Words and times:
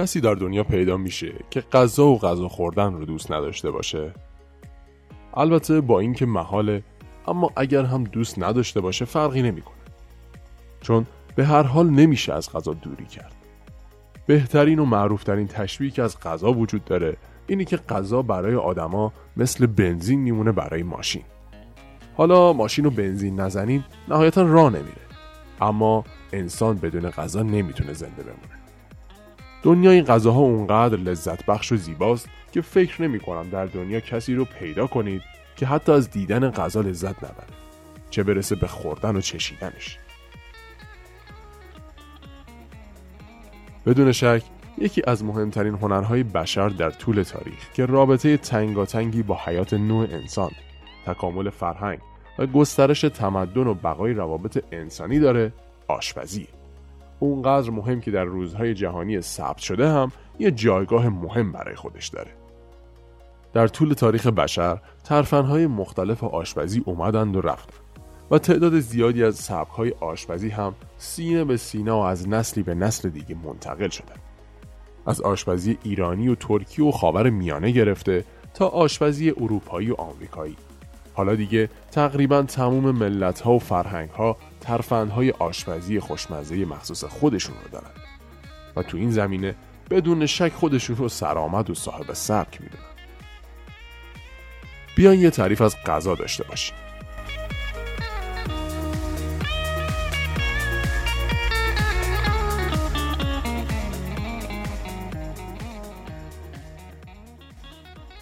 کسی 0.00 0.20
در 0.20 0.34
دنیا 0.34 0.64
پیدا 0.64 0.96
میشه 0.96 1.32
که 1.50 1.60
غذا 1.60 2.06
و 2.06 2.18
غذا 2.18 2.48
خوردن 2.48 2.92
رو 2.92 3.04
دوست 3.04 3.32
نداشته 3.32 3.70
باشه. 3.70 4.12
البته 5.34 5.80
با 5.80 6.00
اینکه 6.00 6.26
محاله 6.26 6.82
اما 7.28 7.50
اگر 7.56 7.84
هم 7.84 8.04
دوست 8.04 8.38
نداشته 8.38 8.80
باشه 8.80 9.04
فرقی 9.04 9.42
نمی‌کنه. 9.42 9.76
چون 10.80 11.06
به 11.36 11.44
هر 11.44 11.62
حال 11.62 11.90
نمیشه 11.90 12.32
از 12.32 12.52
غذا 12.52 12.72
دوری 12.72 13.06
کرد. 13.06 13.32
بهترین 14.26 14.78
و 14.78 14.84
معروفترین 14.84 15.48
تشبیه 15.48 15.90
که 15.90 16.02
از 16.02 16.20
غذا 16.20 16.52
وجود 16.52 16.84
داره 16.84 17.16
اینی 17.46 17.64
که 17.64 17.76
غذا 17.76 18.22
برای 18.22 18.54
آدما 18.54 19.12
مثل 19.36 19.66
بنزین 19.66 20.20
میمونه 20.20 20.52
برای 20.52 20.82
ماشین. 20.82 21.22
حالا 22.16 22.52
ماشین 22.52 22.86
و 22.86 22.90
بنزین 22.90 23.40
نزنیم 23.40 23.84
نهایتا 24.08 24.42
راه 24.42 24.70
نمیره. 24.70 25.06
اما 25.60 26.04
انسان 26.32 26.76
بدون 26.76 27.10
غذا 27.10 27.42
نمی‌تونه 27.42 27.92
زنده 27.92 28.22
بمونه. 28.22 28.59
دنیای 29.62 30.02
غذاها 30.02 30.40
اونقدر 30.40 30.96
لذت 30.96 31.46
بخش 31.46 31.72
و 31.72 31.76
زیباست 31.76 32.28
که 32.52 32.60
فکر 32.60 33.02
نمی 33.02 33.20
کنم 33.20 33.50
در 33.50 33.66
دنیا 33.66 34.00
کسی 34.00 34.34
رو 34.34 34.44
پیدا 34.44 34.86
کنید 34.86 35.22
که 35.56 35.66
حتی 35.66 35.92
از 35.92 36.10
دیدن 36.10 36.50
غذا 36.50 36.80
لذت 36.80 37.24
نبره. 37.24 37.46
چه 38.10 38.22
برسه 38.22 38.54
به 38.54 38.66
خوردن 38.66 39.16
و 39.16 39.20
چشیدنش. 39.20 39.98
بدون 43.86 44.12
شک 44.12 44.42
یکی 44.78 45.02
از 45.06 45.24
مهمترین 45.24 45.74
هنرهای 45.74 46.22
بشر 46.22 46.68
در 46.68 46.90
طول 46.90 47.22
تاریخ 47.22 47.72
که 47.72 47.86
رابطه 47.86 48.36
تنگاتنگی 48.36 49.22
با 49.22 49.38
حیات 49.44 49.74
نوع 49.74 50.06
انسان 50.10 50.50
تکامل 51.06 51.50
فرهنگ 51.50 51.98
و 52.38 52.46
گسترش 52.46 53.00
تمدن 53.00 53.66
و 53.66 53.74
بقای 53.74 54.12
روابط 54.12 54.64
انسانی 54.72 55.18
داره 55.18 55.52
آشپزی 55.88 56.48
اونقدر 57.20 57.70
مهم 57.70 58.00
که 58.00 58.10
در 58.10 58.24
روزهای 58.24 58.74
جهانی 58.74 59.20
ثبت 59.20 59.58
شده 59.58 59.88
هم 59.88 60.12
یه 60.38 60.50
جایگاه 60.50 61.08
مهم 61.08 61.52
برای 61.52 61.74
خودش 61.74 62.08
داره. 62.08 62.30
در 63.52 63.68
طول 63.68 63.92
تاریخ 63.92 64.26
بشر 64.26 64.78
ترفنهای 65.04 65.66
مختلف 65.66 66.24
آشپزی 66.24 66.82
اومدند 66.86 67.36
و 67.36 67.40
رفتند 67.40 67.80
و 68.30 68.38
تعداد 68.38 68.80
زیادی 68.80 69.24
از 69.24 69.36
سبکهای 69.36 69.94
آشپزی 70.00 70.48
هم 70.48 70.74
سینه 70.98 71.44
به 71.44 71.56
سینه 71.56 71.92
و 71.92 71.96
از 71.96 72.28
نسلی 72.28 72.62
به 72.62 72.74
نسل 72.74 73.08
دیگه 73.08 73.36
منتقل 73.44 73.88
شدن 73.88 74.16
از 75.06 75.20
آشپزی 75.20 75.78
ایرانی 75.82 76.28
و 76.28 76.34
ترکی 76.34 76.82
و 76.82 76.90
خاور 76.90 77.30
میانه 77.30 77.70
گرفته 77.70 78.24
تا 78.54 78.68
آشپزی 78.68 79.30
اروپایی 79.30 79.90
و 79.90 79.94
آمریکایی. 79.94 80.56
حالا 81.14 81.34
دیگه 81.34 81.70
تقریبا 81.90 82.42
تموم 82.42 82.90
ملت 82.90 83.40
ها 83.40 83.52
و 83.52 83.58
فرهنگ 83.58 84.10
ها 84.10 84.36
های 84.90 85.30
آشپزی 85.30 86.00
خوشمزه 86.00 86.64
مخصوص 86.64 87.04
خودشون 87.04 87.54
رو 87.64 87.70
دارن. 87.70 87.90
و 88.76 88.82
تو 88.82 88.96
این 88.96 89.10
زمینه 89.10 89.54
بدون 89.90 90.26
شک 90.26 90.52
خودشون 90.52 90.96
رو 90.96 91.08
سرآمد 91.08 91.70
و 91.70 91.74
صاحب 91.74 92.12
سبک 92.12 92.60
می‌دونن. 92.60 92.84
بیان 94.96 95.18
یه 95.18 95.30
تعریف 95.30 95.60
از 95.60 95.76
غذا 95.86 96.14
داشته 96.14 96.44
باشیم. 96.44 96.76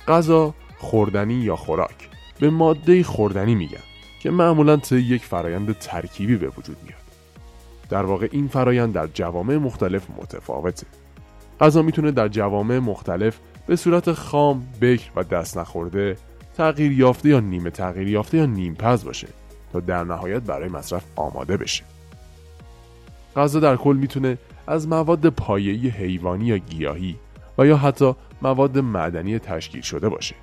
غذا 0.09 0.55
خوردنی 0.78 1.34
یا 1.34 1.56
خوراک؟ 1.56 2.07
به 2.41 2.50
ماده 2.50 3.03
خوردنی 3.03 3.55
میگن 3.55 3.83
که 4.20 4.31
معمولا 4.31 4.77
طی 4.77 4.97
یک 4.97 5.25
فرایند 5.25 5.78
ترکیبی 5.78 6.36
به 6.36 6.48
وجود 6.48 6.77
میاد. 6.84 6.98
در 7.91 8.03
واقع 8.03 8.28
این 8.33 8.48
فرایند 8.48 8.92
در 8.92 9.06
جوامع 9.06 9.56
مختلف 9.56 10.06
متفاوته. 10.17 10.86
غذا 11.60 11.82
می‌تونه 11.82 12.10
در 12.10 12.28
جوامع 12.28 12.78
مختلف 12.78 13.38
به 13.66 13.77
صورت 13.77 14.12
خام، 14.12 14.66
بکر 14.81 15.10
و 15.16 15.22
دست 15.22 15.59
نخورده 15.59 16.16
تغییر 16.56 16.93
یافته 16.93 17.28
یا 17.28 17.41
نیمه 17.41 17.71
تغییر 17.71 18.09
یافته 18.09 18.38
یا 18.38 18.47
نیم 18.47 18.75
پز 18.75 19.04
باشه 19.04 19.28
تا 19.72 19.81
در 19.81 20.04
نهایت 20.04 20.43
برای 20.43 20.69
مصرف 20.69 21.04
آماده 21.16 21.56
بشه. 21.56 21.84
غذا 23.37 23.60
در 23.60 23.77
کل 23.77 23.97
می‌تونه 23.97 24.38
از 24.66 24.88
مواد 24.88 25.28
پایه‌ای 25.28 25.88
حیوانی 25.88 26.44
یا 26.44 26.59
گیاهی 26.59 27.16
و 27.59 27.66
یا 27.66 27.77
حتی 27.77 28.15
مواد 28.43 28.78
معدنی 28.78 29.38
تشکیل 29.38 29.81
شده 29.81 30.09
باشه. 30.09 30.34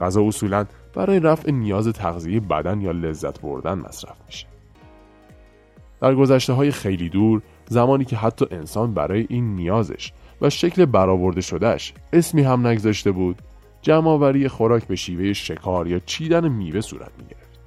غذا 0.00 0.22
اصولا 0.22 0.66
برای 0.94 1.20
رفع 1.20 1.50
نیاز 1.50 1.88
تغذیه 1.88 2.40
بدن 2.40 2.80
یا 2.80 2.90
لذت 2.92 3.40
بردن 3.40 3.78
مصرف 3.78 4.16
میشه 4.26 4.46
در 6.00 6.14
گذشته 6.14 6.52
های 6.52 6.70
خیلی 6.70 7.08
دور 7.08 7.42
زمانی 7.68 8.04
که 8.04 8.16
حتی 8.16 8.46
انسان 8.50 8.94
برای 8.94 9.26
این 9.28 9.56
نیازش 9.56 10.12
و 10.40 10.50
شکل 10.50 10.84
برآورده 10.84 11.40
شدهش 11.40 11.92
اسمی 12.12 12.42
هم 12.42 12.66
نگذاشته 12.66 13.12
بود 13.12 13.42
جمعآوری 13.82 14.48
خوراک 14.48 14.84
به 14.86 14.96
شیوه 14.96 15.32
شکار 15.32 15.86
یا 15.86 15.98
چیدن 15.98 16.48
میوه 16.48 16.80
صورت 16.80 17.10
می 17.18 17.24
گرفت. 17.24 17.60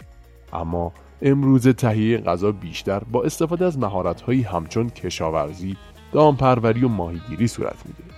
اما 0.53 0.93
امروز 1.21 1.67
تهیه 1.67 2.17
غذا 2.17 2.51
بیشتر 2.51 2.99
با 2.99 3.23
استفاده 3.23 3.65
از 3.65 3.79
مهارت‌هایی 3.79 4.41
همچون 4.41 4.89
کشاورزی، 4.89 5.77
دامپروری 6.11 6.83
و 6.83 6.87
ماهیگیری 6.87 7.47
صورت 7.47 7.85
می‌گیره. 7.85 8.17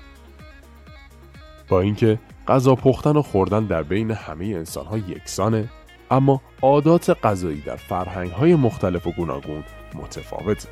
با 1.70 1.82
اینکه 1.82 2.20
غذا 2.48 2.76
پختن 2.76 3.18
و 3.18 3.22
خوردن 3.22 3.66
در 3.66 3.84
بین 3.84 4.12
همه 4.12 4.46
انسانها 4.46 4.98
یکسانه 4.98 5.70
اما 6.12 6.42
عادات 6.62 7.10
غذایی 7.10 7.62
در 7.62 7.76
فرهنگ‌های 7.76 8.56
مختلف 8.56 9.08
و 9.08 9.12
گوناگون 9.12 9.64
متفاوته. 9.94 10.70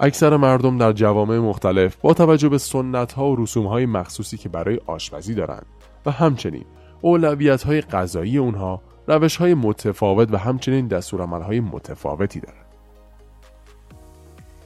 اکثر 0.00 0.36
مردم 0.36 0.78
در 0.78 0.92
جوامع 0.92 1.38
مختلف 1.38 1.96
با 1.96 2.14
توجه 2.14 2.48
به 2.48 2.58
سنت 2.58 3.12
ها 3.12 3.30
و 3.30 3.36
رسوم 3.36 3.66
های 3.66 3.86
مخصوصی 3.86 4.36
که 4.36 4.48
برای 4.48 4.80
آشپزی 4.86 5.34
دارند 5.34 5.66
و 6.06 6.10
همچنین 6.10 6.64
اولویت 7.00 7.62
های 7.62 7.80
غذایی 7.80 8.38
اونها 8.38 8.82
روش 9.06 9.36
های 9.36 9.54
متفاوت 9.54 10.32
و 10.32 10.36
همچنین 10.36 10.86
دستورالعمل 10.86 11.42
های 11.42 11.60
متفاوتی 11.60 12.40
دارند. 12.40 12.64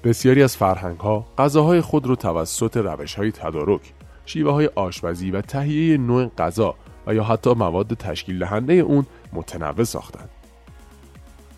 بسیاری 0.05 0.43
از 0.43 0.57
فرهنگ 0.57 1.01
ها 1.01 1.27
غذاهای 1.39 1.81
خود 1.81 2.07
رو 2.07 2.17
توسط 2.17 2.77
روش 2.77 3.15
های 3.15 3.33
تدارک، 3.33 3.93
شیوه 4.27 4.53
های 4.53 4.71
آشپزی 4.75 5.31
و 5.31 5.41
تهیه 5.41 5.97
نوع 5.97 6.27
غذا 6.39 6.75
و 7.07 7.15
یا 7.15 7.25
حتی 7.25 7.55
مواد 7.55 7.95
تشکیل 7.95 8.39
دهنده 8.39 8.73
اون 8.73 9.07
متنوع 9.33 9.85
ساختند. 9.85 10.29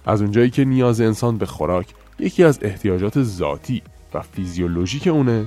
از 0.07 0.23
اونجایی 0.23 0.51
که 0.51 0.65
نیاز 0.65 1.01
انسان 1.01 1.39
به 1.39 1.47
خوراک 1.47 1.95
یکی 2.19 2.45
از 2.45 2.59
احتیاجات 2.63 3.23
ذاتی 3.23 3.83
و 4.15 4.21
فیزیولوژیک 4.21 5.07
اونه. 5.07 5.47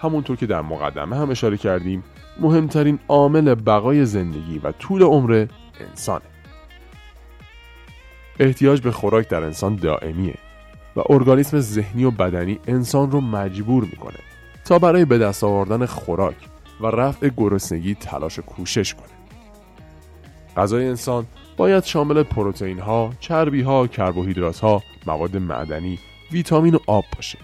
همونطور 0.00 0.36
که 0.36 0.46
در 0.46 0.60
مقدمه 0.62 1.16
هم 1.16 1.30
اشاره 1.30 1.56
کردیم 1.56 2.04
مهمترین 2.40 2.98
عامل 3.08 3.54
بقای 3.54 4.06
زندگی 4.06 4.58
و 4.58 4.72
طول 4.72 5.02
عمر 5.02 5.46
انسانه. 5.80 6.24
احتیاج 8.40 8.80
به 8.80 8.92
خوراک 8.92 9.28
در 9.28 9.44
انسان 9.44 9.76
دائمیه 9.76 10.34
و 10.96 11.02
ارگانیسم 11.08 11.60
ذهنی 11.60 12.04
و 12.04 12.10
بدنی 12.10 12.58
انسان 12.66 13.10
رو 13.10 13.20
مجبور 13.20 13.84
می‌کنه 13.84 14.18
تا 14.64 14.78
برای 14.78 15.04
به 15.04 15.18
دست 15.18 15.44
آوردن 15.44 15.86
خوراک 15.86 16.36
و 16.80 16.86
رفع 16.86 17.30
گرسنگی 17.36 17.94
تلاش 17.94 18.38
و 18.38 18.42
کوشش 18.42 18.94
کنه. 18.94 19.06
غذای 20.56 20.88
انسان 20.88 21.26
باید 21.56 21.84
شامل 21.84 22.22
پروتئین 22.22 22.78
ها، 22.78 23.10
چربی 23.20 23.62
ها، 23.62 23.86
کربوهیدرات 23.86 24.58
ها، 24.58 24.82
مواد 25.06 25.36
معدنی، 25.36 25.98
ویتامین 26.32 26.74
و 26.74 26.78
آب 26.86 27.04
باشه 27.16 27.38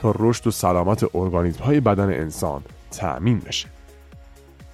تا 0.00 0.14
رشد 0.18 0.46
و 0.46 0.50
سلامت 0.50 1.16
ارگانیسم 1.16 1.64
های 1.64 1.80
بدن 1.80 2.10
انسان 2.14 2.62
تأمین 2.90 3.38
بشه. 3.38 3.68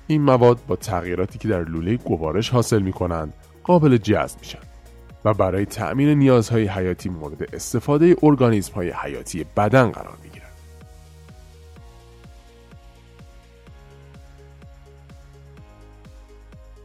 این 0.07 0.23
مواد 0.23 0.59
با 0.67 0.77
تغییراتی 0.77 1.39
که 1.39 1.49
در 1.49 1.65
لوله 1.65 1.97
گوارش 1.97 2.51
حاصل 2.51 2.83
می 2.83 2.93
کنند 2.93 3.33
قابل 3.65 3.97
جذب 3.97 4.39
میشن 4.41 4.59
و 5.25 5.35
برای 5.35 5.65
تأمین 5.65 6.09
نیازهای 6.09 6.67
حیاتی 6.67 7.09
مورد 7.09 7.55
استفاده 7.55 8.17
ارگانیسم 8.23 8.75
های 8.75 8.91
حیاتی 8.91 9.45
بدن 9.57 9.91
قرار 9.91 10.17
می 10.23 10.29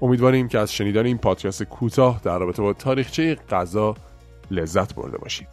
امیدواریم 0.04 0.48
که 0.48 0.60
از 0.60 0.74
شنیدن 0.74 1.06
این 1.06 1.18
پادکست 1.18 1.64
کوتاه 1.64 2.22
در 2.24 2.40
رابطه 2.40 2.62
با 2.62 2.74
تاریخچه 2.74 3.36
غذا 3.36 3.96
لذت 4.54 4.96
برده 4.96 5.18
باشید. 5.18 5.48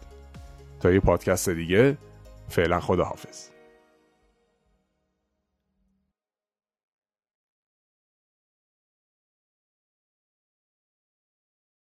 تا 0.79 0.91
یه 0.91 0.99
پادکست 0.99 1.49
دیگه 1.49 1.97
فعلا 2.49 2.79
خداحافظ. 2.79 3.47